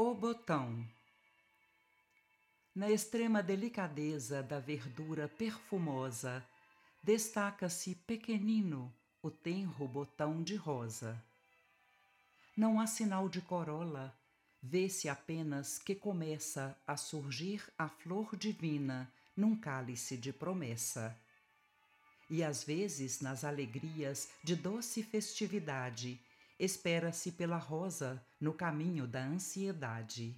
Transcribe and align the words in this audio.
O 0.00 0.14
botão. 0.14 0.86
Na 2.72 2.88
extrema 2.88 3.42
delicadeza 3.42 4.44
da 4.44 4.60
verdura 4.60 5.26
perfumosa, 5.26 6.46
destaca-se 7.02 7.96
pequenino 8.06 8.94
o 9.20 9.28
tenro 9.28 9.88
botão 9.88 10.40
de 10.40 10.54
rosa. 10.54 11.20
Não 12.56 12.78
há 12.78 12.86
sinal 12.86 13.28
de 13.28 13.40
corola, 13.40 14.16
vê-se 14.62 15.08
apenas 15.08 15.80
que 15.80 15.96
começa 15.96 16.78
a 16.86 16.96
surgir 16.96 17.64
a 17.76 17.88
flor 17.88 18.36
divina 18.36 19.12
num 19.36 19.56
cálice 19.56 20.16
de 20.16 20.32
promessa. 20.32 21.18
E 22.30 22.44
às 22.44 22.62
vezes, 22.62 23.20
nas 23.20 23.42
alegrias 23.42 24.28
de 24.44 24.54
doce 24.54 25.02
festividade, 25.02 26.20
espera-se 26.58 27.32
pela 27.32 27.56
rosa 27.56 28.24
no 28.40 28.52
caminho 28.52 29.06
da 29.06 29.22
ansiedade. 29.24 30.36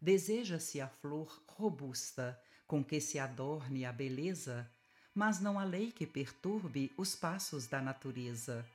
Deseja-se 0.00 0.80
a 0.80 0.88
flor 0.88 1.42
robusta 1.46 2.40
com 2.66 2.84
que 2.84 3.00
se 3.00 3.18
adorne 3.18 3.84
a 3.84 3.92
beleza, 3.92 4.70
mas 5.14 5.40
não 5.40 5.58
há 5.58 5.64
lei 5.64 5.92
que 5.92 6.06
perturbe 6.06 6.92
os 6.96 7.14
passos 7.14 7.66
da 7.66 7.80
natureza. 7.80 8.66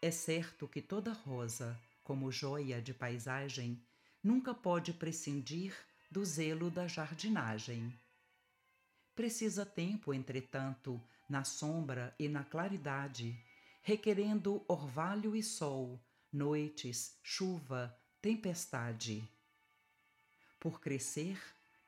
É 0.00 0.10
certo 0.10 0.66
que 0.66 0.80
toda 0.80 1.12
rosa, 1.12 1.78
como 2.02 2.32
joia 2.32 2.80
de 2.80 2.94
paisagem, 2.94 3.80
nunca 4.24 4.54
pode 4.54 4.92
prescindir 4.94 5.76
do 6.10 6.24
zelo 6.24 6.70
da 6.70 6.88
jardinagem. 6.88 7.92
Precisa 9.14 9.66
tempo, 9.66 10.14
entretanto, 10.14 11.00
na 11.28 11.44
sombra 11.44 12.14
e 12.18 12.28
na 12.28 12.42
claridade, 12.42 13.38
requerendo 13.90 14.64
orvalho 14.68 15.34
e 15.34 15.42
sol, 15.42 16.00
noites, 16.32 17.18
chuva, 17.24 17.92
tempestade. 18.22 19.28
Por 20.60 20.80
crescer, 20.80 21.36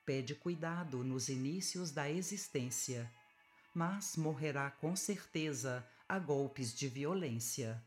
pede 0.04 0.34
cuidado 0.34 1.04
nos 1.04 1.28
inícios 1.28 1.92
da 1.92 2.10
existência, 2.10 3.08
mas 3.72 4.16
morrerá 4.16 4.68
com 4.68 4.96
certeza 4.96 5.88
a 6.08 6.18
golpes 6.18 6.74
de 6.74 6.88
violência. 6.88 7.80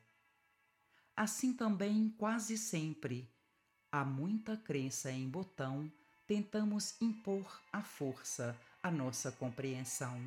Assim 1.14 1.52
também, 1.52 2.08
quase 2.18 2.58
sempre, 2.58 3.30
há 3.92 4.06
muita 4.06 4.56
crença 4.56 5.12
em 5.12 5.28
botão, 5.28 5.92
tentamos 6.26 6.96
impor 7.02 7.62
à 7.70 7.84
força 7.84 8.58
a 8.82 8.90
nossa 8.90 9.30
compreensão. 9.30 10.18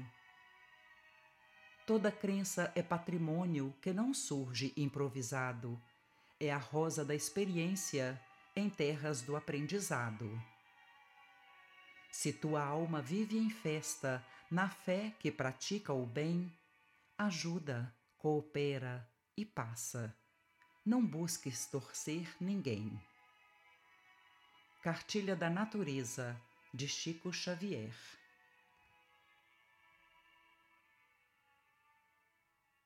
Toda 1.88 2.12
crença 2.12 2.70
é 2.74 2.82
patrimônio 2.82 3.74
que 3.80 3.94
não 3.94 4.12
surge 4.12 4.74
improvisado, 4.76 5.80
é 6.38 6.52
a 6.52 6.58
rosa 6.58 7.02
da 7.02 7.14
experiência 7.14 8.20
em 8.54 8.68
terras 8.68 9.22
do 9.22 9.34
aprendizado. 9.34 10.30
Se 12.12 12.30
tua 12.30 12.62
alma 12.62 13.00
vive 13.00 13.38
em 13.38 13.48
festa, 13.48 14.22
na 14.50 14.68
fé 14.68 15.14
que 15.18 15.32
pratica 15.32 15.90
o 15.94 16.04
bem, 16.04 16.52
ajuda, 17.16 17.90
coopera 18.18 19.10
e 19.34 19.46
passa. 19.46 20.14
Não 20.84 21.02
busques 21.02 21.64
torcer 21.64 22.36
ninguém. 22.38 23.00
Cartilha 24.82 25.34
da 25.34 25.48
Natureza, 25.48 26.38
de 26.74 26.86
Chico 26.86 27.32
Xavier 27.32 28.17